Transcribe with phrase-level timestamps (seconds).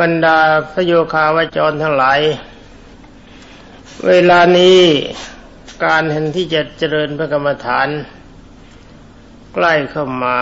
[0.00, 0.38] บรรดา
[0.72, 2.20] พระโยคาวจรทั้งหลาย
[4.06, 4.80] เวลานี้
[5.84, 7.88] การเห็นที่จะเจริญพระกรรมฐาน
[9.54, 10.38] ใกล้เข้ามา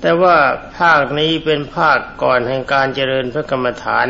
[0.00, 0.36] แต่ว่า
[0.78, 4.08] ภาคนี้เป็นภาคก่อนแห่งการเจริญพระกรรมฐาน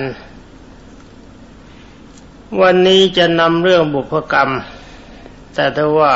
[2.60, 4.50] วันนี้จะนำเรื่องบุพกรรม
[5.54, 6.14] แต่ถ้าว่า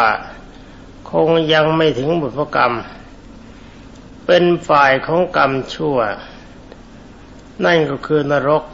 [1.11, 2.73] คงยังไม่ถึงบุพกรรม
[4.27, 5.99] เป็นฝ่ายของกรรมชั่ว
[7.65, 8.65] นั่นก็คือนรก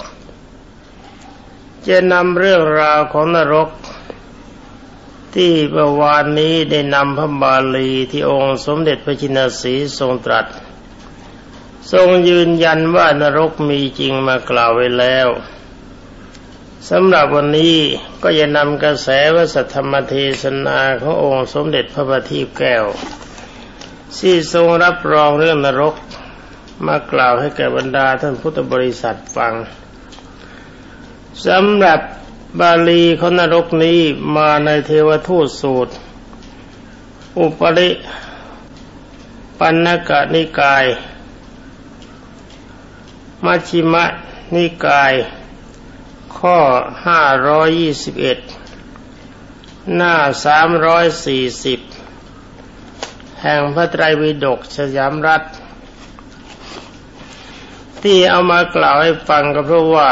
[1.88, 3.70] จะนำเรื่องราวของนรก
[5.34, 10.46] ที่เมื่อวานนี้ได้นำพระบาลีที่องค์สมเด็จพระจินสีทรงตรัส
[11.92, 15.28] ทรงยืนยันว่านรกมีจริงมากล่าวไว้แล้ว
[16.90, 17.76] สำหรับวันนี้
[18.22, 22.84] ก็จะนำกระแสวสัทธรรมเทศนาขององค์สมเด็จพระบัณฑิตแก้ว
[24.18, 25.94] ที่ทรงรับรองเรื่องนรก
[26.84, 29.54] มากล่าวให้แก่บรรดาท่านพุทธบริษัทฟัง
[31.46, 32.00] สำหรับ
[32.60, 34.00] บาลีของนรกนี้
[34.36, 35.92] มาในเทวทูตสูตร
[37.38, 37.90] อุปริ
[39.58, 40.86] ปันนกะนิกาย
[43.44, 44.04] มัชชิมะ
[44.54, 45.14] นิกาย
[46.38, 46.58] ข้อ
[47.06, 48.38] ห้าร้อยยี่สิบเอ็ด
[49.96, 51.80] หน้าสามร้อยสี่สิบ
[53.42, 55.42] แห่งพระไตรปิฎกสยามรัฐ
[58.06, 60.10] ที่เอามากล่าวให้ฟังก็เพราะว่า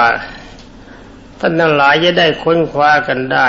[1.41, 3.49] ท่านทั้งหลายจะได้ค้นคว้ากันได้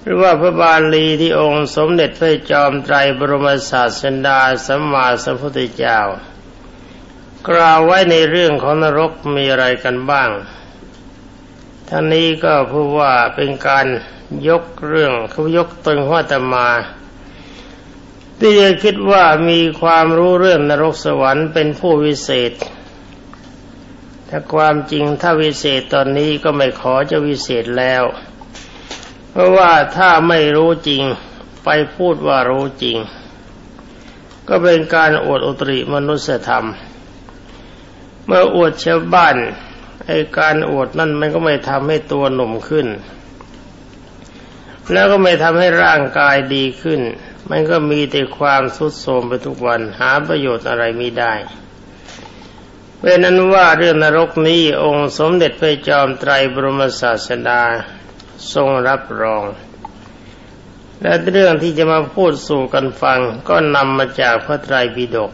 [0.00, 5.98] หรือว่าพระบาลีที่องค์สมเด็จพระจอมไตรบรมศาสดาสัมมาสัมพุทธเจ้า
[7.48, 10.30] กล่าวไว้ในเรื่องของนรกมีอะไรกันบ้าง
[11.88, 13.86] ท่านนี้ก็พูดว่าเป็นการ
[14.48, 16.68] ยกเรื่องเขายกตนหัวตมา
[18.42, 22.52] ที่จะคิดว่ามีความรู้เรื่องนรกสวรรค์เป็นผู้วิเศษ
[24.28, 28.04] ถ้าความจริงถ้าวิเศษตอนนี้ก็ไม่ขอจะวิเศษแล้ว
[29.30, 31.02] เพราะว่าถ้าไม่รู้จริง
[31.64, 32.96] ไปพูดว่ารู้จริง
[34.48, 36.66] ก็เป็นการอวดอุตริมนุสธรรม
[38.24, 39.36] เมื่ออวดชาวบ้าน
[40.06, 42.86] ไอการอวดนั่นมันก็ไม่ทำให้ตัวหนุ่มขึ้น
[44.92, 47.00] แล้วก็ไม่ทำให้ร่างกายดีขึ้น
[47.50, 51.34] มันก็มีแต่ความสุดโทมไปทุกวันหาประโยชน์อะไรไม่ได้
[52.96, 57.62] เพราะนั้นว่าเรื่องนรกนี้องค์สมเด็จพระจอมไตรบรมศาสดา
[58.52, 59.44] ทรงรับรอง
[61.02, 65.32] และเรื่องที่จะมาพูดสู่กันฟังก็นำมาจากพระไตรปิฎก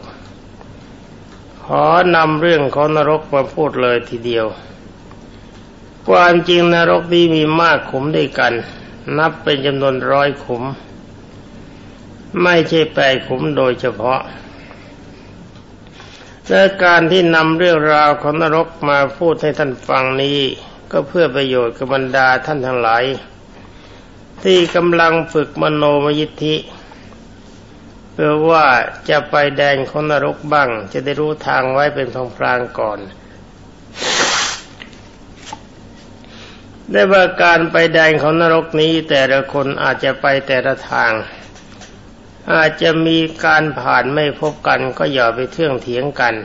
[1.63, 4.45] ขอนำเรื่องของนรกมาพูดเลยทีเดียว
[6.09, 8.53] ความจริงนรกนี้มีมากขุมด้วยกัน
[9.17, 10.63] นับเป็นจำนวนร้อยขุม
[12.43, 14.19] ไม่ใช่แปดขุมโดยเฉพาะ
[16.49, 20.39] และการที่นำเรื่องราวของนรกมาพูดให้ท่านฟังนี้
[20.91, 23.03] ก็เพื่อประโยชน์กับบรรดาท่านทั้งหลาย
[24.43, 26.55] ที่กำลังฝึกมโนมยิทธิ
[28.13, 28.65] เพื่อว่า
[29.09, 32.07] จะไปแดนของนรกบ้าง จะได้รู้ทางไว้เป็น
[32.37, 32.99] พลางๆก่อน
[36.91, 41.11] ได้ว่าการไปแดนของนรกนี้แต่ละคนอาจจะไปแต่ละทาง
[42.53, 46.35] อาจจะมีการผ่านไม่พบกันก็อย่าไปเทื่องเถียงกัน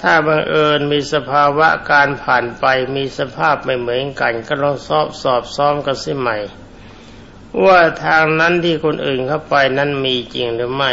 [0.00, 2.64] ถ้าบังเอิญมีสภาวะการผ่านไป
[2.96, 6.36] มีสภาพไม่เหมือนกัน ก็ลองสอบสอบซ้อมกันสิใหม่
[7.64, 10.92] ว่าทางนั้นที่คนอื่นเข้าไปนั้นมีจริงหรือไม่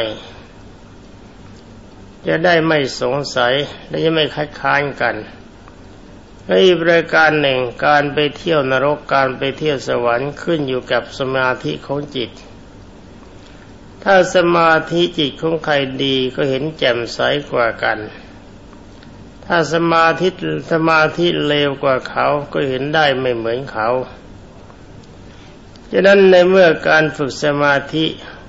[2.28, 3.54] จะได้ไม่สงสัย
[3.88, 5.16] และจะไม่คัดค้านกัน
[6.46, 12.32] และอีกประการหนึ่งการไปเที่ยวนรกการไปเที่ยวสวรรค์ขึ้นอยู่กับสมาธิของจิต
[14.04, 17.20] ถ้าสมาธิจิตของใครดีก็เห็นแจ่มใส
[17.52, 18.00] กว่ากัน
[19.46, 20.28] ถ้าสมาธิ
[20.72, 23.90] สมาธิเลวกว่าเขาก็เห็นได้ไม่เหมือนเขา
[25.92, 28.06] ฉะนั้นในเมื่อการฝึกสมาธิ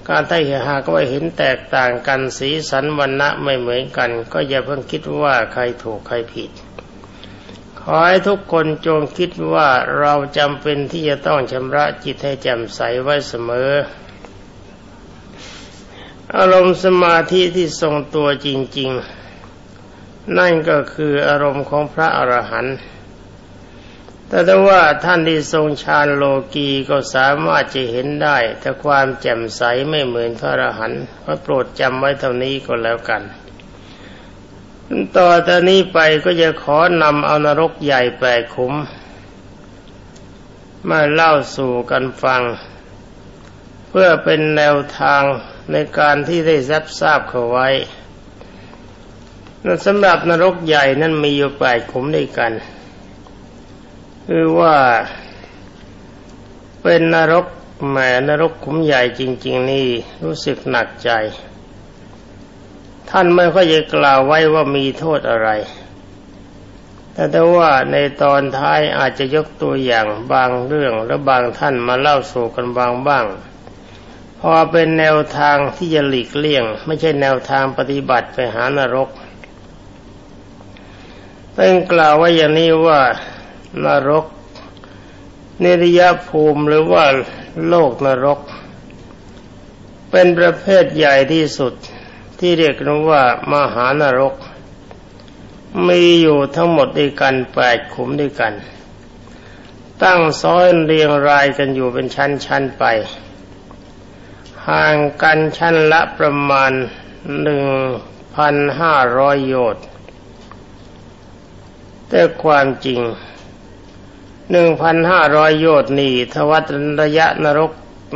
[0.08, 6.50] การไต่หาก็ว่าเห็นแตกต่างกันสีสันวันณะไม่เหมือนกัน ก็อย่าเพิ่งคิดว่าใครถูกใครผิด
[7.80, 9.68] ขอให้ทุกคนจงคิดว่า
[9.98, 13.70] เราจำเป็นที่จะต้องชำระจิตให้แจ่มใสไว้เสมอ
[16.38, 18.48] อารมณ์สมาธิที่ทรงตัวจ
[18.78, 18.90] ริง
[19.64, 22.76] ๆ นั่นก็คืออารมณ์ของพระอรหันต์
[24.28, 33.22] แต่ถ้าว่าท่านที่ทรงฌานโลกีก็สามารถจะเห็นได้ แต่ความแจ่มใสไม่เหมือนพระอรหันต์พระโปรดจำไว้เท่านี้ก็แล้วกัน
[35.16, 38.74] ต่อจากนี้ไปก็จะขอนำเอานรกใหญ่แปดขุม
[40.88, 42.42] มาเล่าสู่กันฟัง
[43.88, 45.24] เพื่อเป็นแนวทาง
[45.72, 47.68] ในการที่ได้รับทราบเขาไว้
[49.86, 52.52] สำหรับนรกใหญ่นั้นมีอยู่แปดขุมด้วยกัน
[54.26, 54.76] คือว่า
[56.82, 57.46] เป็นนรก
[57.88, 57.96] แหม
[58.28, 59.86] นรกขุมใหญ่จริง ๆ นี่
[60.24, 61.10] รู้สึกหนักใจ
[63.10, 65.48] ท่านไม่ค่อยจะกล่าวไว้ว่ามีโทษอะไร
[67.12, 73.53] แต่ถ้าว่าในตอนท้ายอาจจะยกตัวอย่างบางเรื่องและบางท่านมาเล่าสู่กันบางบ้างพ
[74.52, 79.08] อเป็นแนวทางที่จะหลีกเลี่ยง ไม่ใช่แนวทางปฏิบัติไปหานรก
[81.54, 83.00] เป็นกล่าวว่าอย่างนี้ว่า
[83.84, 84.26] นรก
[85.62, 87.04] นิรยภูมิหรือว่า
[87.68, 88.40] โลกนรก
[90.10, 91.74] เป็นประเภทใหญ่ที่สุด
[92.38, 94.34] ที่เรียกนว่ามหานรก
[95.88, 98.52] มีอยู่ทั้งหมดด้วยกันแปดขุมด้วยกัน
[100.02, 102.84] ตั้งซ้อนเรียงรายกันอยู่เป็นชั้นๆไป
[104.70, 106.72] ห่างกันชั้นละประมาณ
[107.42, 107.64] หนึ่ง
[108.36, 109.84] พันห้าร้อยโยชน์
[112.08, 113.00] แต่ความจริง
[114.50, 116.64] หนึ่งพันห้าร้อยโยชน์นี่ทวัต
[117.00, 117.72] ระยะนรก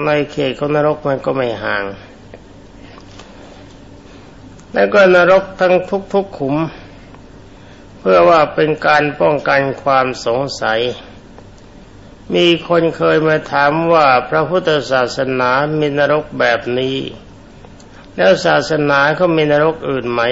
[0.06, 1.84] ในเขตของนรกมันก็ไม่ห่าง
[4.72, 5.74] แล้วก็นรกทั้ง
[6.12, 6.56] ทุกๆขุม
[7.98, 10.80] เพื่อว่าเป็นการป้องกันความสงสัย
[12.34, 16.96] มีคนเคยมาถามว่าพระพุทธศาสนามีนรกแบบนี้
[18.16, 20.22] แล้วศาสนาเขามีนรกอื่นไหม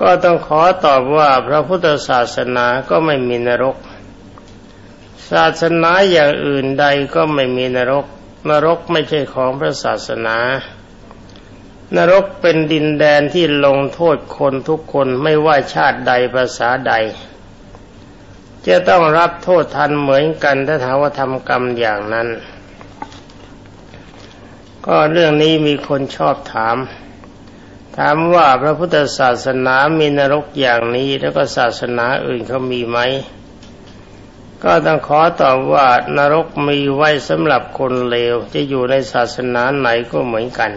[0.00, 3.76] ก็ต้องขอตอบว่าพระพุทธศาสนาก็ไม่มีนรก
[5.30, 8.06] ศาสนาอย่างอื่นใดก็ไม่มีนรก
[8.48, 10.36] นรกไม่ใช่ของพระศาสนา
[11.96, 16.92] นรกเป็นดินแดนที่ลงโทษคนทุกคนไม่ว่าชาติใดภาษาใด
[18.66, 22.28] จะต้องรับโทษทันเหมือนกันถ้าถามว่าทำกรรมอย่างนั้น
[24.86, 26.76] ก็เรื่องนี้มีคนชอบถาม
[27.96, 32.98] ถามว่าพระพุทธศาสนามีนรกอย่างนี้แล้วก็ศาสนาอื่นเขามีไหม
[34.64, 40.72] ก็ต้องขอตอบว่านรกมีไว้สำหรับคนเลว จะอยู่ในศาสนาไหนก็เหมือนกัน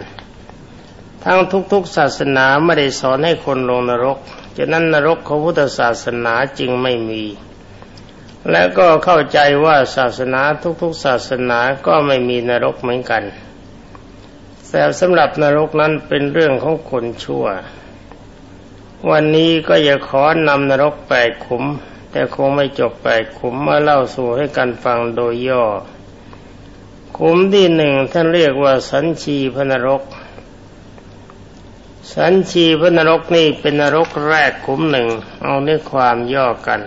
[1.24, 1.38] ทั้ง
[1.72, 4.18] ทุกๆศาสนาไม่ได้สอนให้คนลงนรก
[4.56, 7.22] ฉะนั้นนรกของพุทธศาสนาจึงไม่มี
[8.50, 10.42] และก็เข้าใจว่าศาสนา
[10.80, 13.22] ทุกๆ ศาสนาก็ไม่มีนรกเหมือนกัน
[14.70, 17.46] แต่สำหรับนรกนั้นเป็นเรื่องของคนชั่ว
[19.10, 21.64] วันนี้ก็จะขอนำนรกแปดขุม
[22.10, 23.08] แต่คงไม่จบไป
[23.38, 25.64] ขุมมาเล่าสู่ให้กันฟังโดยย่อ
[27.18, 30.02] ขุมที่หนึ่งท่านเรียกว่าสัญชีพนรก
[32.14, 35.08] สัญชีพนรกนี่เป็นนรกแรกขุมหนึ่ง
[35.42, 36.80] เอาเนื้อความย่อกัน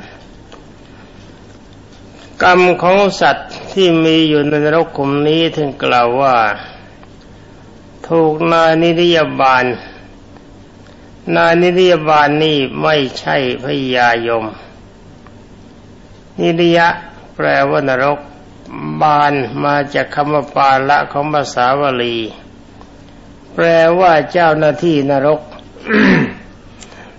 [2.44, 6.36] กรรมของสัตว์ที่มีอยู่ในนรกขุมนี้ถึงกล่าวว่า
[8.07, 9.66] ถูกนายนิริยบาล
[11.36, 14.45] นายนิริยบาลนี่ไม่ใช่พยายม
[16.42, 16.88] นิริยะ
[17.36, 18.19] แปลว่านรก
[19.01, 22.18] บานมาจากคำว่าปาละของภาษาวลี
[23.54, 23.66] แปล
[24.00, 25.42] ว่าเจ้าหน้าที่นรก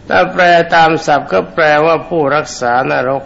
[0.08, 0.42] ถ้าแปล
[0.74, 3.24] ตามศัพท์ก็แปลว่าผู้รักษานรก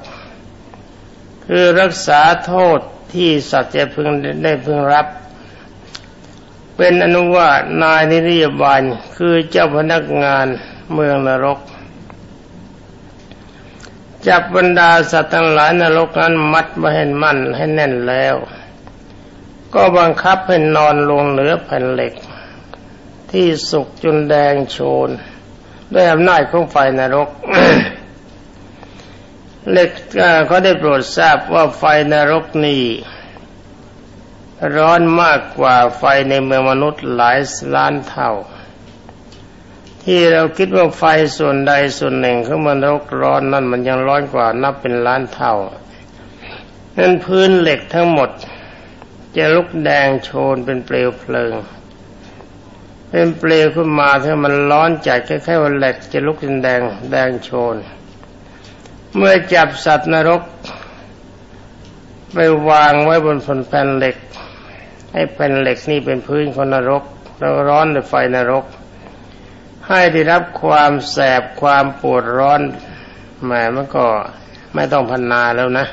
[1.46, 2.78] คือรักษาโทษ
[3.12, 4.08] ที่สัตว์จะพึง
[4.44, 5.06] ได้พึงรับ
[6.76, 7.48] เป็นอนุว่า
[7.82, 8.82] นายนิริยบาล
[9.16, 10.46] คือเจ้าพนักงาน
[10.92, 11.58] เมืองนรก
[14.26, 18.36] จับบรรดาสัตว์ทั้งหลายนรกนั้นมัดไว้ให้มั่นให้แน่นแล้ว
[19.74, 22.14] ก็บังคับให้นอนลงเหนือแผ่นเหล็ก
[23.32, 25.08] ที่สุกจนแดงโชน
[25.92, 27.28] ด้วยอำนาจของไฟนรก
[29.70, 29.90] เหล็ก
[30.46, 32.82] เขาได้โปรดทราบว่าไฟนรกนี้
[34.76, 37.38] ร้อนมากกว่าไฟในเมืองมนุษย์หลาย
[37.74, 38.32] ล้านเท่า
[40.04, 41.02] ที่เราคิดว่าไฟ
[41.38, 45.54] ส่วนใดส่วนหนึ่งของมนรกร้อนนั่นมันยังร้อนกว่านับเป็นล้านเท่า
[46.96, 48.30] นั้นพื้นเหล็กทั้งหมด
[49.36, 51.52] จะลุกแดงโชนเป็นเปลวเพลิง
[53.10, 57.74] เป็นเปลวขึ้นมาถ้ามันร้อนจัดแค่ๆว่าเหล็กจะลุกเป็นแดงแดงโชน
[59.16, 60.42] เมื่อจับสัตว์นรก
[62.34, 62.38] ไป
[62.68, 63.38] วางไว้บน
[63.68, 64.16] แผ่นเหล็ก
[65.12, 67.02] ให้แผ่นเหล็กนี่เป็นพื้นของนรก
[67.38, 68.64] แล้วร้อนด้วยไฟนรก
[69.88, 72.60] ให้ได้รับความแสบความปวดร้อน
[73.44, 74.06] แหมมันก็
[74.74, 75.86] ไม่ต้องพันนาแล้วนะ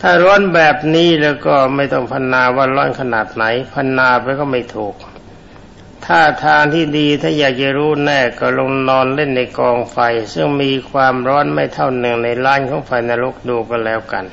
[0.00, 4.94] ถ้าร้อนแบบนี้แล้วก็ไม่ต้องพันนาว่าร้อนขนาดไหน พันนาไปก็ไม่ถูก
[6.06, 9.98] ถ้าทางที่ดีถ้าอยากจะรู้แน่ก็ลงนอนเล่นในกองไฟ
[10.32, 14.24] ซึ่งมีความร้อนไม่เท่าหนึ่งในล้านของไฟนรกดูก็แล้วกัน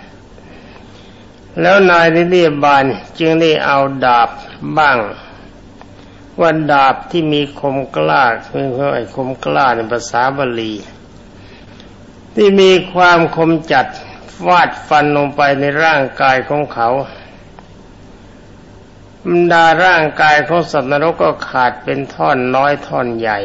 [1.62, 2.86] แล้วนายนิเรียบาล
[3.20, 4.30] จึงได้เอาดาบ
[4.78, 4.98] บ้าง
[6.40, 8.66] ว่าดาบที่มีคมกล้าคือ
[8.96, 10.74] ไอ้คมกล้าในภาษาบาลี
[12.36, 13.86] ที่มีความคมจัด
[14.44, 16.90] ฟาดฟันลงไปในร่างกายของเขา
[19.30, 23.40] บรรดาร่างกายของสัตว์นรกก็ขาดเป็นท่อนน้อยท่อนใหญ่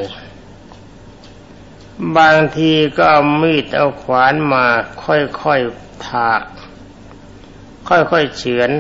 [2.17, 4.65] บางทีก็เอามีดเอาขวานมา
[5.05, 6.43] ค่อยๆถาก
[7.89, 8.71] ค่อยๆเฉือน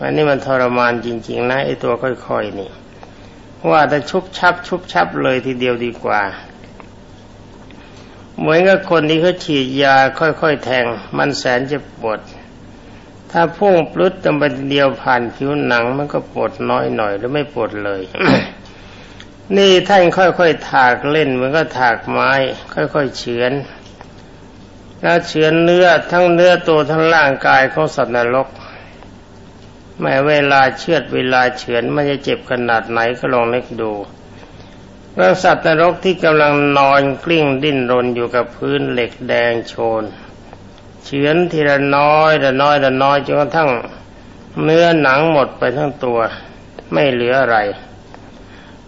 [0.00, 2.70] อันนี้มันทรมานจริง ๆ นะไอ้ตัวค่อยๆนี่
[3.70, 6.22] ว่าแต่ชุบชับ ชุบชับเลยทีเดียวดีกว่า
[8.38, 10.84] เหมือนกับคนที่เขาฉีดยาค่อยๆแทง
[11.18, 12.20] มันแสนจะปวด
[13.30, 18.02] ถ้าพุ่งปลุดตำบันเดียวผ่านผิวหนังมันก็ปวดน้อยหน่อยหรือไม่ปวดเลย
[19.56, 22.30] นี่ท่านค่อยๆถากเล่นเหมือนก็ถากไม้
[22.74, 23.52] ค่อยๆเฉือน
[25.00, 28.48] แล้วเฉือนเนื้อทั้งเนื้อตัวทั้งร่างกายของสัตว์นรก
[30.00, 33.92] แม้เวลาเชือดเวลาเฉือนมันจะเจ็บขนาดไหนก็ลองนึกดู
[35.16, 40.02] แล้วสัตว์นรกที่กำลังนอนกลิ้งดิ้นรนอยู่กับพื้นเหล็กแดงโชน
[41.10, 43.70] เฉือนทีละน้อยละน้อยละน้อยจนกระทั่ง
[44.62, 46.18] เนื้อหนังหมดไปทั้งตัว
[46.92, 47.58] ไม่เหลืออะไร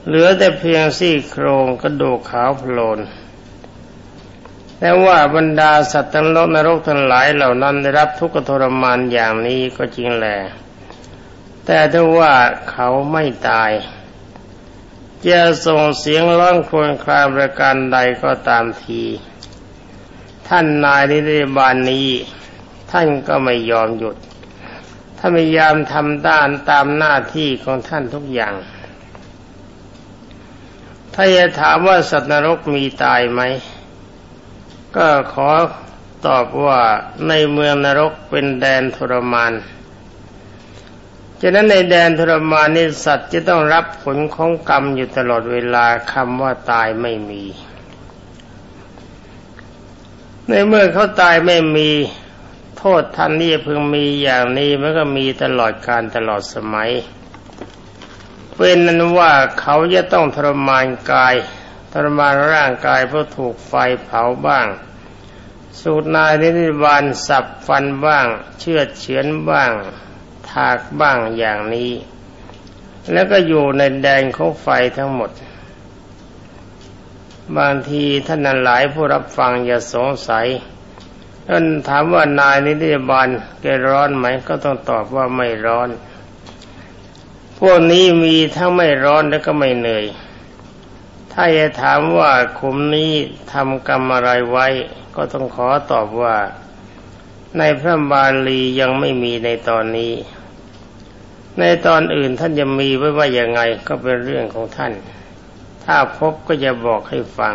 [0.06, 2.98] เหลือแต่เพียงซี่โครงกระดูกขาวโพลน
[4.78, 10.36] แต่ว่าบรรดาสัตว์ทั้งโลกนรกทั้งหลายเหล่านั้นได้รับทุกขทรมานอย่างนี้ก็จริงแหละ
[11.66, 12.34] แต่ถ้าว่า
[12.70, 13.70] เขาไม่ตาย
[15.28, 19.02] จะส่งเสียงร้องครวญครางประการใดก็ตามที
[20.52, 22.09] ท่านนายนิรบาลนี้
[22.90, 24.16] ท่านก็ไม่ยอมหยุด
[25.19, 28.54] ถ้าพยายามทำด้านตามหน้าที่ของท่านทุกอย่าง
[31.14, 33.40] ถ้าจะถามว่าสัตว์นรกมีตายไหม
[34.97, 35.50] ก็ขอ
[36.26, 36.80] ตอบว่า
[37.28, 39.52] ในเมืองนรกเป็นแดนทรมาน
[41.40, 47.45] ฉะนั้นในแดนทรมานนี้สัตว์จะต้องรับผลของกรรมอยู่ตลอดเวลาคำว่าตายไม่มี
[50.52, 51.90] ในเมื่อเขาตายไม่มี
[52.78, 56.90] โทษทันนี่เพิ่งมีอย่างนี้มันก็มีตลอดการตลอดสมัย
[58.57, 61.35] เป็นนั้นว่าเขาจะต้องทรมานกาย
[61.92, 64.66] ทรมานร่างกายเพราะถูกไฟเผาบ้าง
[65.80, 68.26] สูตรนายนิบาลสับฟันบ้าง
[68.59, 69.71] เชือดเฉือนบ้าง
[70.50, 71.92] ถากบ้างอย่างนี้
[73.12, 75.30] แล้วก็อยู่ในแดนของไฟทั้งหมด
[77.59, 80.47] บางทีท่านนั้นหลายผู้รับฟังอย่าสงสัย
[81.49, 83.28] ท่านถามว่านายนิติบาล
[83.61, 85.88] แกร้อนไหมก็ต้องตอบว่าไม่ร้อน
[87.59, 90.04] พวกนี้มีทั้งไม่ร้อนและก็ไม่เหนื่อย
[91.33, 93.12] ถ้าจะถามว่าขุมนี้
[93.52, 94.66] ทำกรรมอะไรไว้
[95.16, 96.37] ก็ต้องขอตอบว่า
[97.59, 100.14] ในพระบาลียังไม่มีในตอนนี้
[101.59, 104.92] ในตอนอื่นท่านจะมีไว้ว่าอย่างไงก็เป็นเรื่องของท่าน
[105.92, 107.54] ถ้าพบก็จะบอกให้ฟัง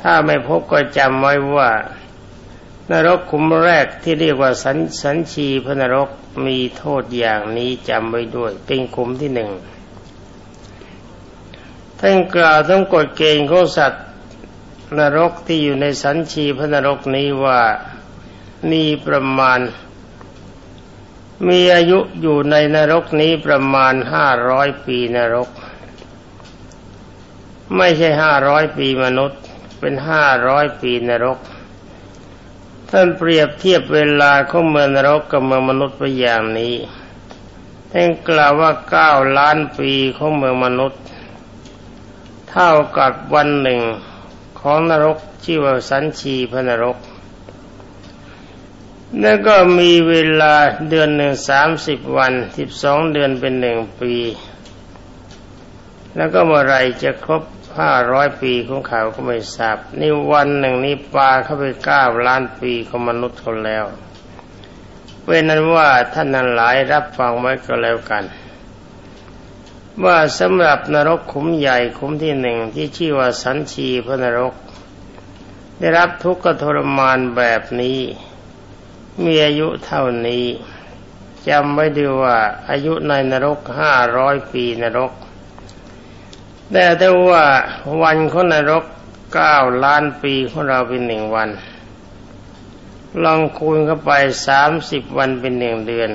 [0.00, 1.70] ถ้าไม่พบก็จำไว้ว่า
[2.90, 6.08] นรกขุมแรกที่เรียกว่าสันสันชีพนรก
[6.46, 9.50] มีโทษอย่างนี้จำไว้ด้วย เป็นขุมที่หนึ่ง
[11.98, 14.04] ท่านกล่าวต้องกฎเกณฑ์ของสัตว์
[14.98, 17.60] นรกที่อยู่ในสันชีพนรกนี้ว่า
[18.70, 19.60] มีประมาณ
[21.48, 25.50] มีอายุอยู่ในนรกนี้ประมาณห้าร้อยปีนรก
[27.74, 29.40] ไม่ใช่ห้าร้อยปีมนุษย์
[29.80, 31.38] เป็นห้าร้อยปีนรก
[32.90, 36.74] ท่านเปรียบเทียบเวลาของเมืองนรกกับเมืองมนุษย์ไปอย่างนี้
[37.92, 41.00] ท่านกล่าวว่าเก้าล้านปีของเมืองมนุษย์
[42.50, 43.80] เท่ากับวันหนึ่ง
[44.60, 46.96] ของนรกชื่อว่าสันชีพนรก
[49.20, 50.54] แล้วก็มีเวลา
[50.88, 54.14] เดือนหนึ่งสามสิบวันสิบสองเดือนเป็นหนึ่งปี
[56.16, 57.42] แล้วก็เมื่อไรจะครบ
[57.78, 63.84] ห้าร้อยปีของเขาก็ไม่ทราบนี่วันหนึ่งนี้ปลาเข้าไปเก้าล้านปีของมนุษย์คนแล้ว
[65.24, 68.24] เว้นนั้นว่าท่านนั้นหลายรับฟังไว้ก็แล้วกัน
[70.04, 74.54] ว่าสำหรับนรกขุมใหญ่ขุมที่หนึ่งที่ชื่อว่าสันชีพระนรก
[75.78, 78.00] ได้รับทุกข์ทรมานแบบนี้
[79.24, 80.44] มีอายุเท่านี้
[81.48, 82.38] จำไว้ดีว่า
[82.70, 85.12] อายุในนรกห้าร้อยปีนรก
[86.72, 87.44] แต่ถ้าว่า
[88.02, 88.84] วันของนรก
[89.34, 91.48] เก้าล้านปีของเราเป็นหนึ่งวัน
[93.24, 94.12] ลองคูณเข้าไป
[94.46, 96.10] สามสิบวันเป็นหนึ่งเดือน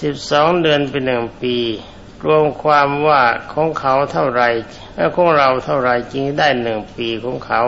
[0.00, 1.56] สิบสองเดือนเป็นหนึ่งปี
[2.26, 4.42] รวมความว่าของเขาเท่าไร
[4.96, 7.62] และของเราเท่าไรจริงได้หนึ่งปีของเขา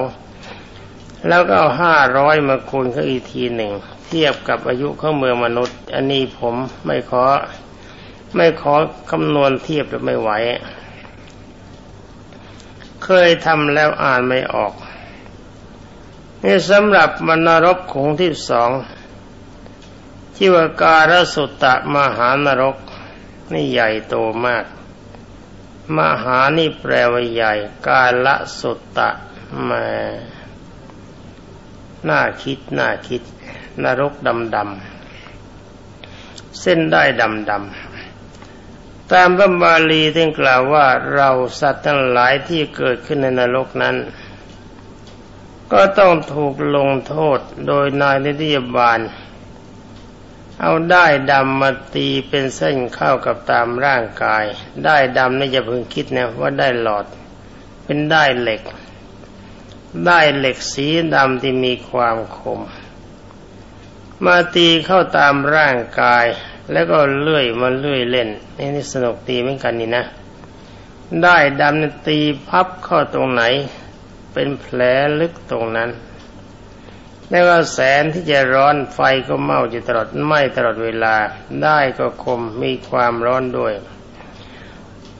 [1.28, 3.72] แล้วก็เอาห้าร้อยมาคูณเขาอีกทีหนึ่ง
[4.06, 6.54] เทียบกับอายุของเมืองมนุษย์ อันนี้ผม
[6.86, 7.24] ไม่ขอ
[8.36, 8.74] ไม่ขอ
[9.10, 10.30] คำนวณเทียบจะไม่ไหว
[13.02, 14.74] เคยทำแล้วอ่านไม่ออก
[16.44, 18.70] นี่สำหรับมนรกขงที่สอง
[20.34, 22.76] ที่ว่าการสุตตะมหานรก
[23.52, 24.14] นี่ใหญ่โต
[24.46, 24.64] มาก
[25.96, 27.52] มหานี่แปลว่าใหญ่
[27.86, 29.10] กาละสุตตะ
[29.68, 29.84] มา
[32.08, 33.22] น่าคิดน่าคิด
[33.82, 37.81] นรกดำดำเส้นได้ดำดำ
[39.12, 43.96] ตามพระบาลีท่านกล่าวว่าเราสัตว์ทั้งหลายที่เกิดขึ้นในนรกนั้น
[45.72, 49.00] ก็ต้องถูกลงโทษโดยนายนิติบาล
[50.60, 54.44] เอาได้ดำมาตีเป็นเส้นเข้ากับตามร่างกาย
[54.84, 57.06] ได้ดำนี่จะพึงคิดนะว่าได้หลอด
[57.84, 58.62] เป็นได้เหล็ก
[60.06, 62.60] ได้เหล็กสีดำที่มีความคม
[64.24, 66.26] มาตีเข้าตามร่างกาย
[66.72, 68.28] แล้วก็เลื่อยมาเลื่อยเล่น
[68.58, 70.04] นี่นี่สนุกตีเหมือนกันนี่นะ
[71.22, 73.42] ได้ดำตีพับเข้าตรงไหน
[74.32, 74.80] เป็นแผล
[75.20, 75.90] ลึกตรงนั้น
[77.30, 81.14] แล้วก็แสนที่จะร้อนไฟก็เมาอยู่ตลอดไหม้ตลอดเวลา
[81.62, 83.72] ได้ก็คมมีความร้อนด้วย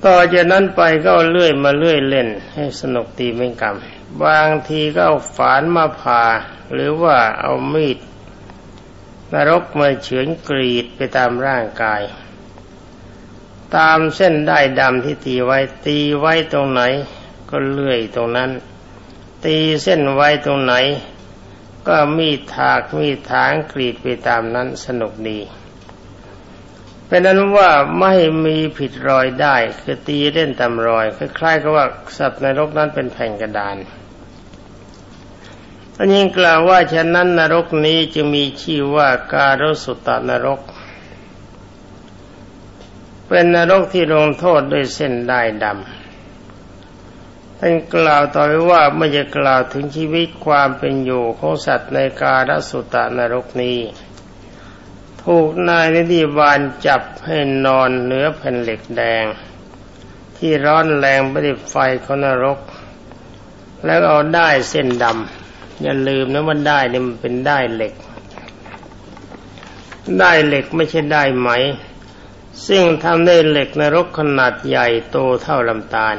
[0.05, 3.75] ต่อจากนั้นไปก็เลื่อยมาเลื่อยเล่น ให้สนุกตีเหมือนกัน
[4.25, 6.23] บางทีก็เอาฝานมาผ่า
[6.73, 7.99] หรือว่าเอามีด
[9.33, 12.03] นรกมาเฉือนกรีดไปตามร่างกาย
[13.77, 16.83] ตามเส้นได้ดำที่ตีไว้ตีไว้ตรงไหน
[17.51, 18.51] ก็เลื่อยตรงนั้น
[19.45, 20.75] ตีเส้นไว้ตรงไหน
[21.89, 25.41] ก็มีถากมีถางกรีดไปตามนั้นสนุกดี
[27.07, 27.71] เป็นนั้นว่า
[28.01, 31.87] ไม่มีผิดรอยได้คือตีเล่นตามรอยคล้ายๆกับว่า
[32.19, 33.77] สัตว์ในรกนั้นเป็นแผ่นกระดาน
[35.99, 40.61] อันนี้กล่าวว่าฉะนั้นนรกนี้จะมีชื่อว่าการสุตานรก
[43.27, 53.79] เป็นนรกที่ลงโทษด้วยเส้นได้ดำท่านกล่าวต่อไปว่าไม่จะกล่าวถึงชีวิตความเป็นอยู่ของสัตว์ในการสุตานรกนี้
[55.25, 59.25] ถูกนายนิติบาลจับให้นอนเหนือแผ่นเหล็กแดง
[60.37, 62.59] ที่ร้อนแรงประดิบไฟของนรก
[63.85, 65.42] แล้วเอาได้เส้นดำ
[65.83, 67.95] อย่าลืมนะว่าได้เนี่ยมันเป็นได้เหล็ก
[70.21, 71.51] ได้เหล็กไม่ใช่ได้ไหม
[72.67, 76.17] ซึ่งทำได้เหล็กนรกขนาดใหญ่โตเท่าลำตาล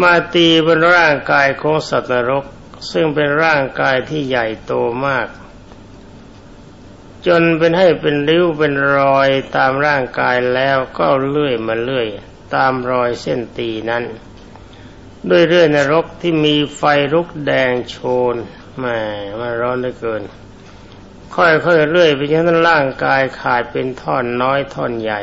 [0.00, 2.44] มาตีบนร่างกายของสัตว์นรก
[2.90, 4.72] ซึ่งเป็นร่างกายที่ใหญ่โต
[5.06, 5.28] มาก
[7.26, 12.08] จนเป็นให้เป็นริ้วเป็นรอยตามร่างกายแล้วก็เลื่อยมาเลื่อย
[12.54, 14.04] ตามรอยเส้นตีนั้น
[15.30, 17.96] ด้วยเรื่อยนรกที่มีไฟลุกแดงโช
[18.32, 18.34] น
[18.78, 18.84] แหม
[19.40, 20.22] มันร้อนเหลือเกิน
[21.34, 25.22] ค่อยๆเรื่อยไปจนนั้นร่างกายขาดเป็นท่อนน้อยท่อนใหญ่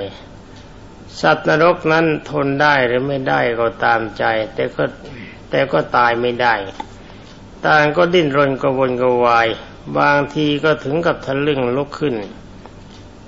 [1.21, 4.23] สัตว์นรกนั้นทนได้หรือไม่ได้ก็ตามใจ
[4.55, 4.83] แต่ก็
[5.49, 6.55] แต่ก็ตายไม่ได้
[7.65, 9.47] ต่างก็ดิ้นรนกระวนกระวาย
[9.97, 12.15] บางทีก็ถึงกับทะลึ่งลุกขึ้น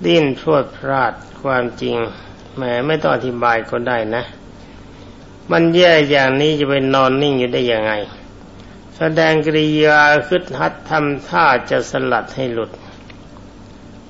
[0.05, 1.95] ดิ้นพรวดพลาดความจริง
[2.55, 4.23] แหมไม่ต้องอธิบายก็ได้นะ
[5.51, 7.93] มันแย่อย่างนี้จะไปนอนนิ่งอยู่ได้ยังไง
[8.97, 12.71] แสดงกริยาคึดฮัดทำท่าจะสลัดให้หลุด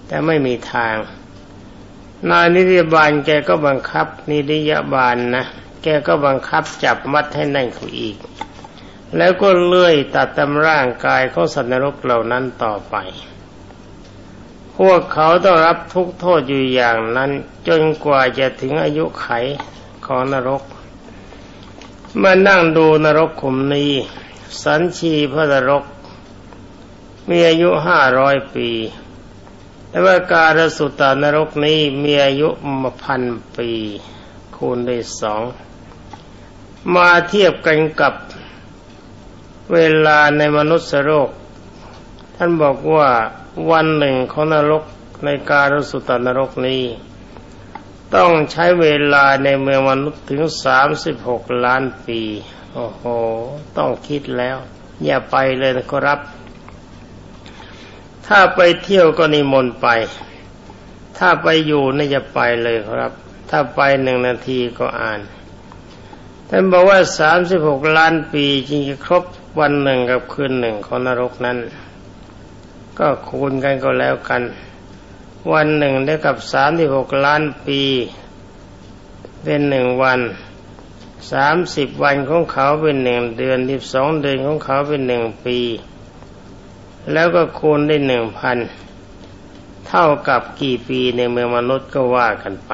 [0.07, 0.95] แต่ไม่มีทาง
[2.29, 5.45] นายนิติบาลแกก็บังคับนิติยบาลนะ
[5.83, 8.17] แกก็บังคับจับมัดให้นั่งเขาอีก
[9.17, 12.95] แล้วก็เลื่อยตัดตำร่างกายของสัตว์นรกเหล่านั้นต่อไป
[14.77, 17.31] พวกเขาต้องรับทุกโทษอยู่อย่างนั้น
[17.67, 19.27] จนกว่าจะถึงอายุไข
[20.05, 20.61] ของนรก
[22.21, 23.91] มานั่งดูนรกขุมนี้
[24.63, 25.83] สันชีพระนรก
[27.29, 28.69] มีอายุห้าร้อยปี
[29.89, 32.49] แต่ว่าการสุตตานรกนี้มีอายุ
[32.81, 33.21] มาพัน
[33.55, 33.69] ปี
[34.55, 35.43] คูณด้วยสอง
[36.93, 38.13] มาเทียบกันกับ
[39.73, 41.29] เวลาในมนุษย์โลก
[42.35, 43.09] ท่านบอกว่า
[43.71, 44.83] วันหนึ่งของนรก
[45.25, 46.83] ในการสุตตานรกนี้
[48.15, 52.21] ต้องใช้เวลาในเมืองมนุษย์ถึงสามสิบหกล้านปี
[52.73, 53.03] โอ้โห
[53.77, 54.57] ต้องคิดแล้ว
[55.05, 56.19] อย่าไปเลยนะครับ
[58.27, 59.87] ถ้าไปเที่ยวก็นิมนต์ไป
[61.17, 63.11] ถ้าไปอยู่นี่จะไปเลยครับ
[63.49, 65.19] ถ้าไปหนึ่งนาทีก็อ่าน
[66.49, 69.23] ท่านบอกว่าสามสิบหกล้านปีจริงจะครบ
[69.59, 71.57] วันหนึ่งกับคืนหนึ่งของนรกนั้น
[72.99, 74.41] ก็คูณกันก็แล้วกัน
[75.51, 77.81] วันหนึ่งได้กับสามที่หกล้านปี
[79.43, 80.19] เป็นหนึ่งวัน
[81.31, 85.59] สามสิบวันของเขาเป็นหนึ่งเดือนสิบสองเดือนของเขาเป็นหนึ่งปี
[87.13, 88.57] แล้วก็คูณได้หนึ่งพัน
[89.87, 92.73] เท่ากับกี่ปีในเมืองมนุษย์ก็ว่ากันไป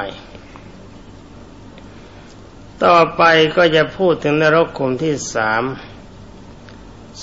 [2.84, 3.24] ต่อไป
[3.56, 5.64] ก็จะพูดถึงนรกขุมที่สาม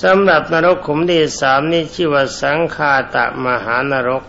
[0.03, 4.25] สำหรับนรกขุมที่สามนี่ชื่อว่าสังคาตะมหานรก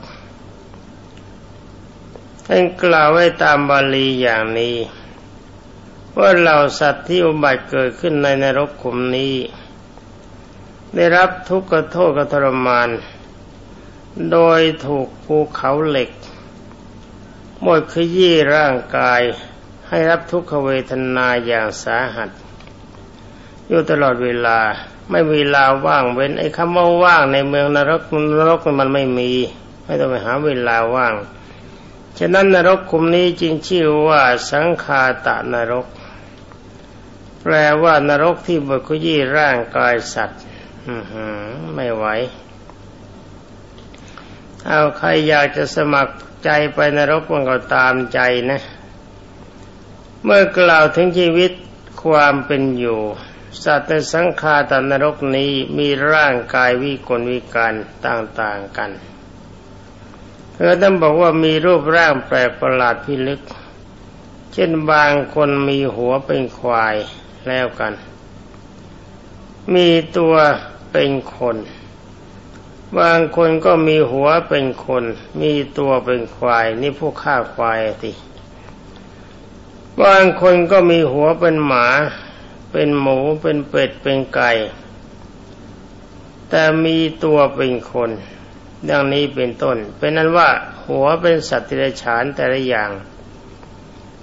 [2.51, 4.75] ท่านกล่าวไว้ตามบาลีอย่างนี้
[6.17, 9.35] ว่าเหล่าสัตว์ที่อุบัติเกิดขึ้นในนรกขุมนี้
[10.95, 12.89] ได้รับทุกข์โทษกทรมาน
[14.31, 16.09] โดยถูกภูเขาเหล็ก
[17.61, 19.21] หมดขยี้ร่างกาย
[19.87, 22.29] ให้รับทุกขเวทนาอย่างสาหัส
[23.67, 24.59] อยู่ตลอดเวลา
[25.09, 28.01] ไม่มีเวลาว่างเว้นไอ้คำว่าว่างในเมืองนรก
[28.37, 29.31] นรกมันไม่มี
[29.85, 31.13] ไม่ต้องไปหาเวลาว่าง
[32.17, 35.85] ฉะนั้นนรกคุมนี้จึงชื่อว่าสังคาตะนรก
[37.41, 40.41] แปลว่านรกที่บดขยี้ร่างกายสัตว์
[41.75, 42.05] ไม่ไหว
[44.67, 48.19] เอาใครอยากจะสมัครใจไปนรกมันก็ตามใจ
[48.49, 48.61] นะ
[50.23, 51.51] เมื่อกล่าวถึงชีวิต
[52.03, 52.99] ความเป็นอยู่
[53.63, 57.73] สัตว์ในสังขารตนรกนี้มีร่างกายวิกลวิการ
[58.05, 58.91] ต่างๆกัน
[60.61, 63.41] เธอต้องบอกว่ามีรูปร่างแปลกประหลาดพิลึก
[64.53, 66.95] เช่นบางคนมีหัวเป็นควาย
[67.47, 67.93] แล้วกัน
[69.75, 70.35] มีตัว
[70.91, 71.57] เป็นคน
[72.99, 75.03] บางคนก็มีหัวเป็นคน
[75.41, 78.11] มีตัวเป็นควาย นี่พวกฆ่าควายสิ
[80.01, 81.87] บางคนก็มีหัวเป็นหมา
[82.71, 84.51] เป็นหมูเป็นเป็ดเป็นไก่
[86.49, 88.11] แต่มีตัวเป็นคน
[88.89, 90.49] ดังนี้เป็นต้น เป็นนั้นว่า
[90.85, 92.91] หัวเป็นสัตว์ที่ไรฉานแต่ละอย่าง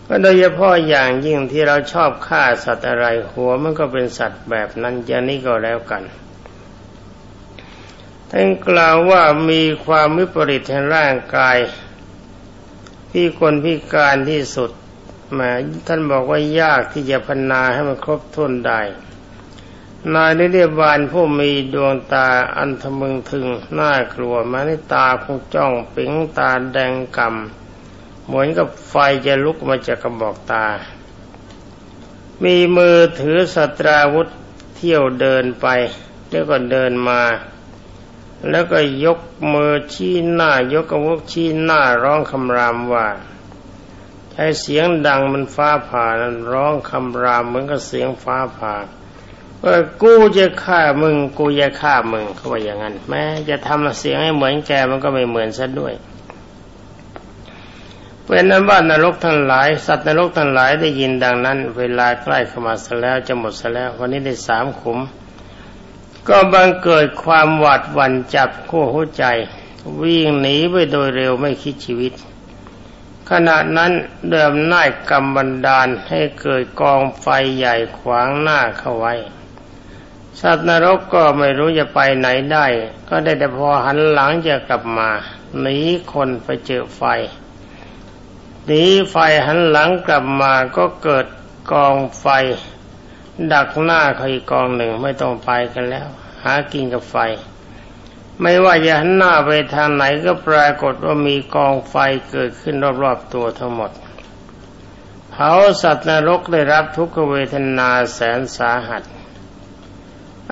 [0.06, 6.02] ก็โดยเฉพาะอย่างยิ่งที่เราชอบฆ่าสัตว์อะไร หัวมันก็เป็นสัตว์แบบนั้นอย่างนี้ก็แล้วกัน
[8.30, 11.58] ท่านกล่าวว่ามีความวิปริตในร่างกาย
[13.12, 14.70] ที่คนพิการที่สุด
[15.38, 15.50] มา
[15.86, 18.80] ท่านบอกว่ายากที่จะพัฒนาให้มันครบถ้วนได้
[20.14, 23.46] นายนิเดบาลผู้มีดวงตาอันทะมึงถึง
[23.78, 28.94] น่ากลัวมาในตาคงจ้องปิงตาแดงกำเหมือนกับไฟ
[29.26, 30.66] จะลุกมาจากกระบอกตา
[32.42, 34.28] มีมือถือสตราวุธ
[34.76, 35.66] เที่ยวเดินไป
[36.28, 37.22] แล้วก็เดินมา
[38.50, 39.20] แล้วก็ยก
[39.52, 43.06] มือชี้หน้ายกอาวุธชี้หน้าร้องคำรามว่า
[44.32, 48.74] ใช้เสียงดังมันฟ้าผ่านั้นร้องคำรามเหมือนกับเสียงฟ้าผ่า
[49.64, 55.94] ว่ากูจะฆ่ามึง กูจะฆ่ามึงเขาว่าอย่างนั้น แม้จะทำเสียงให้เหมือนแกมันก็ไม่เหมือนซะด้วย
[58.24, 64.98] เป็นนั้นว่านรกทั้งหลาย สัตว์นรกทั้งหลายได้ยินดังนั้น เวลาใกล้เข้ามาซะแล้วจะหมดซะแล้ว วันนี้ได้สามขุม
[66.28, 69.24] ก็บังเกิดความหวาดหวั่นจับขั้วหัวใจ
[70.02, 72.12] วิ่งหนีไปโดยเร็วไม่คิดชีวิต
[73.30, 73.92] ขณะนั้น
[74.30, 79.14] เดิมน่ายกรรมบันดาลให้เกิดกองไฟใหญ่ขวางหน้าเข้าไว้
[80.40, 82.66] สัตว์นรกก็ไม่รู้จะไปไหนได้
[83.08, 85.10] ก็ได้แต่พอหันหลังจะกลับมา
[85.60, 85.78] หนี
[86.12, 87.02] คนไปเจอไฟ
[88.66, 91.26] หนีไฟหันหลังกลับมาก็เกิด
[91.72, 92.26] กองไฟ
[93.52, 96.08] ดักหน้าเขาอีกกองหนึ่งไม่ต้องไปกันแล้ว
[96.44, 97.16] หากินกับไฟ
[98.40, 101.96] ไม่ว่าจะหันหน้าไปทางไหนก็ปรากฏว่ามีกองไฟ
[102.30, 103.90] เกิดขึ้นรอบๆตัวทั้งหมด
[105.30, 109.02] เผาสัตว์นรกได้รับทุกขเวทนาแสนสาหัส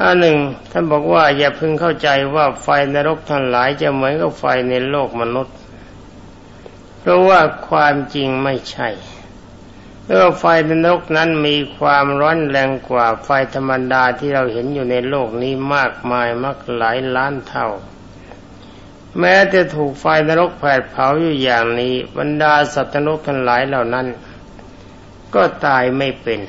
[0.00, 0.36] อันหนึ่ง
[0.70, 5.56] ท่านบอกว่าอย่าพึงเข้าใจว่าไฟนรกทั้งหลายจะเหมือนกับไฟในโลกมนุษย์
[7.00, 8.88] เพราะว่าความจริงไม่ใช่
[10.04, 17.68] เมื่อไฟในนรกนั้นมีความร้อนแรงกว่าไฟธรรมดาที่เราเห็นอยู่ในโลกนี้มากมายมากหลายล้านเท่า
[19.18, 24.06] แม้จะถูกไฟนรกแผดเผาอยู่อย่างนี้ บรรดาสัตว์นรกทั้งหลายเหล่านั้น
[25.34, 26.40] ก็ตายไม่เป็น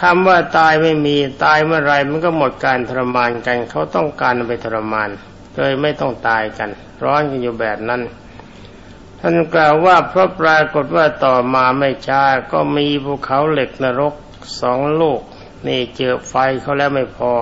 [0.00, 5.08] คำว่าตายไม่มีตายเมื่อไรมันก็หมดการทรมานกัน เขาต้องการไปทรมาน
[5.54, 6.70] เลยไม่ต้องตายกัน
[7.02, 8.02] ร้อนกันอยู่แบบนั้น
[9.20, 14.14] ท่านกล่าวว่าเพราะปรากฏว่าต่อมาไม่ช้าก็มีภูเขาเหล็กนรก
[14.60, 15.20] สองลูก
[15.66, 17.32] นี่เจอไฟเขาแล้วไม่พอ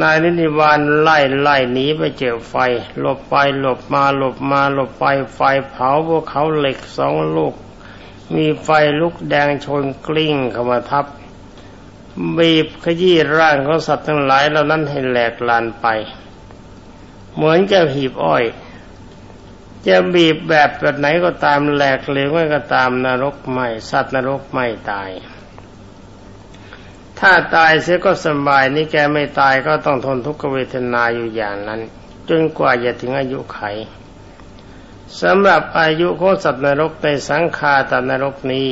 [0.00, 2.54] นายนินิวานไล่ไล่หนีไปเจอไฟ
[3.00, 7.54] หลบไปหลบมาหลบมาหลบไปไฟเผาภูเขาเหล็กสองลูก
[8.34, 8.68] มีไฟ
[9.00, 11.06] ลุกแดงชนกลิ้งเข้ามาทับ
[12.38, 15.86] บีบขยี้ร่างของสัตว์ทั้งหลายเหล่านั้นให้แหลกลานไป
[17.34, 18.44] เหมือนจะหีบอ้อย
[19.86, 25.10] จะบีบแบบแบบไหนก็ตามแหลกเหลวก็ตามนรกไม่สัตว์นรกไม่ตาย
[27.18, 31.80] ถ้าตายเสียก็สบายนี่แกไม่ตายก็ต้องทนทุกขเวทนาอยู่อย่างนั้น
[32.28, 33.60] จนกว่าจะถึงอายุไข
[35.22, 38.68] สำหรับอายุของสัตว์นรกในสังขาตนรกนี้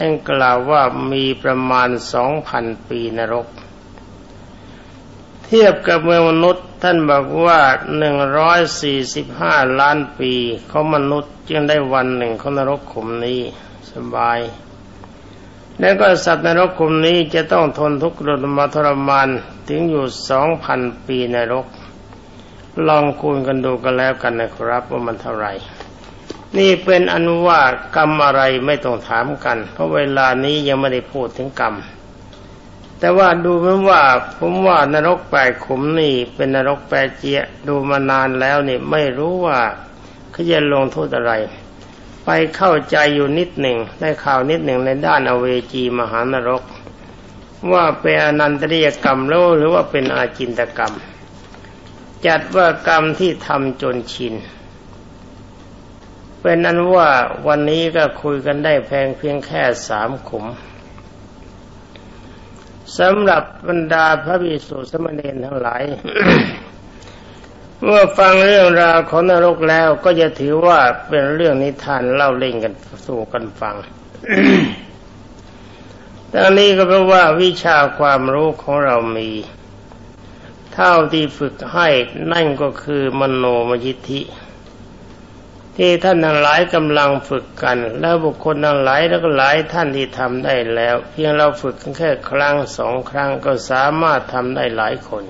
[0.04, 0.82] ่านกล่าวว่า
[1.12, 3.46] มีประมาณสองพันปีนรก
[5.44, 7.60] เทียบกับเมืองมนุษย์ท่านบอกว่า
[7.98, 10.32] หนึ่งร้อยสี่สิบห้าล้านปี
[10.68, 13.40] เของมนุษย์จึงได้วันหนึ่งของนรกขุมนี้
[13.92, 14.38] สบาย
[15.80, 19.28] แล้วก็สัตว์นรกขุมนี้จะต้องทนทุกข์ทรมาทรมาน
[19.68, 21.66] ถึงอยู่สองพันปีนรก
[22.88, 25.52] ลองคูณกันดูกันแล้วกันนะครับว่ามันเท่าไหร่
[26.56, 27.60] นี่เป็นอนุว่า
[27.96, 31.74] กรรมอะไรไม่ต้องถามกัน เพราะเวลานี้ยังไม่ได้พูดถึงกรรม
[32.98, 34.02] แต่ว่าดูเหมือนว่า
[34.38, 39.58] ผมว่านรกแปดขุมนี่ เป็นนรกแปดเจียดูมานานแล้วนี่ไม่รู้ว่า
[40.32, 41.32] เขาจะลงโทษอะไร
[42.24, 46.62] ไปเข้าใจอยู่นิดหนึ่งได้ข่าวนิดหนึ่งในด้านอเวจีมหานรก
[47.72, 50.94] ว่าเป็นอนันตริยกรรมแล้วหรือว่าเป็นอาจินตกรรม
[52.26, 54.34] จัดว่ากรรมที่ทำจนชิน
[56.50, 57.10] เป็นนั้นว่า
[57.46, 60.44] วันนี้ก็คุยกันได้แพงเพียงแค่สามขุม
[62.98, 65.82] สำหรับบรรดาพระภิกษุสมณีทั้งหลาย
[67.82, 72.72] เมื่อฟังเรื่องราวของนรกแล้วก็จะถือว่าเป็นเรื่องนิทานเล่าเล่นกัน
[73.06, 73.76] สู่กันฟัง
[76.32, 79.28] ดังนี้ก็เพราะว่าวิชาความรู้ของเรามี
[80.74, 81.88] เท่าที่ฝึกให้
[82.32, 84.22] นั่นก็คือมโนมยิทธิ
[85.80, 95.24] ที่ท่านทั้งหลายกำลังฝึกกัน แล้วบุคคลทั้งหลายแล้วก็หลายท่านที่ทำได้แล้ว เพียงเราฝึกแค่ครั้งสองครั้งก็สามารถทำได้หลายคน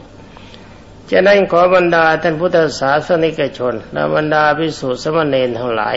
[1.10, 5.96] จะนั้นขอบรรดาท่านพุทธศาสนิกชนและบรรดาพิสุสมณเณรทั้งหลาย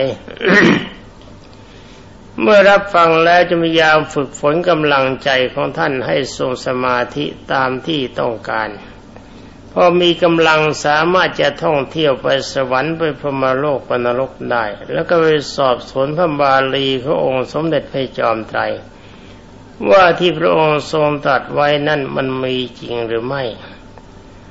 [2.40, 8.68] เมื่อรับฟังแล้วจะพยายามฝึกฝนกำลังใจของท่านให้ทรงสมาธิตามที่ต้องการ
[9.74, 18.60] พอมีกำลังสามารถจะท่องเที่ยวไปสวรรค์ไปพรมโลกปนรกได้ แล้วก็ไปสอบสวนพระบาลีขององค์สมเด็จพระจอมไตร
[19.90, 23.42] ว่าที่พระองค์ทรงตรัสไว้นั่นมันมีจริงหรือไม่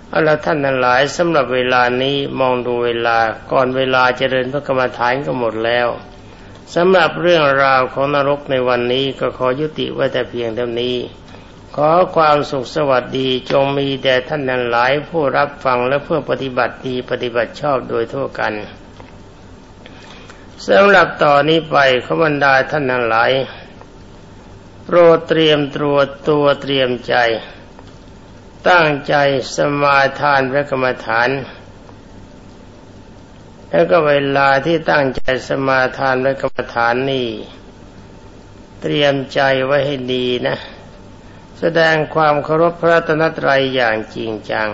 [0.10, 3.18] เอาละท่านทั้งหลายสำหรับเวลานี้มองดูเวลา
[3.52, 5.88] ก่อนเวลาเจริญพระกรรมฐานก็หมดแล้ว
[6.76, 10.96] สำหรับเรื่องราวของนรกในวันนี้ก็ขอยุติไว้แต่เพียงเท่านี้
[11.76, 18.54] ขอความสุขสวัสดีจงมีแด่ท่านนั้นหลายผู้รับฟังและเพื่อปฏิบัติดีปฏิบัติชอบโดยทั่วกัน
[20.68, 23.32] สำหรับต่อนนี้ไปขบรรดาท่านนั้นหลาย
[24.86, 25.98] โปรดเตรียมตัว
[26.30, 27.16] ตัวเตรียมใจ
[28.70, 29.16] ตั้งใจ
[29.56, 31.30] สมาทานพระกรรมฐาน
[33.70, 37.28] แล้วก็เวลาที่ตั้งใจสมาทานพระกรรมฐานนี่
[38.82, 40.58] เตรียมใจไว้ให้ดีนะ
[41.64, 44.70] แสดงความเคารพพระตนตรัยอย่างจริงจัง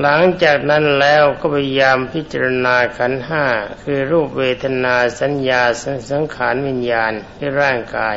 [0.00, 3.44] หลังจากนั้นแล้วก็พยายามพิจารณาขันห้า
[3.82, 5.62] คือรูปเวทนาสัญญา
[6.10, 8.16] สังขารวิญญาณที่ร่างกาย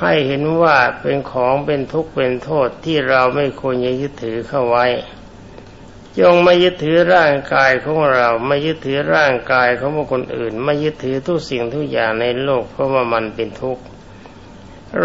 [0.00, 4.86] ให้เห็นว่าเป็นของเป็นทุกข์เป็นโทษที่เราไม่ควรยึดถือเข้าไว้
[6.18, 13.82] จงไม่ยึดถือร่างกายของเราไม่ยึดถือร่างกายของบุคคลอื่น ไม่ยึดถือทุกสิ่งทุกอย่างในโลกเพราะว่ามันเป็นทุกข์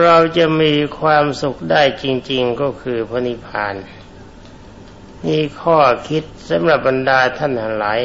[0.02, 3.76] เราจะมีความสุขได้จริง ๆก็คือพระนิพพาน
[5.26, 5.78] นี่ข้อ
[6.10, 8.00] คิดสำหรับบรรดาท่านทั้งหลาย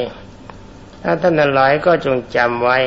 [1.03, 2.79] ถ้าท่านทั้งหลายก็จงจำไว้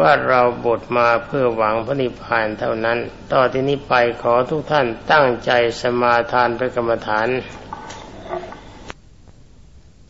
[0.00, 2.98] ว่าเราบทมาเพื่อหวังพระนิพพานเท่านั้น
[3.32, 5.50] ต่อที่นี้ไปขอทุกท่านตั้งใจ
[5.80, 7.28] สมาทานพระกรรมฐาน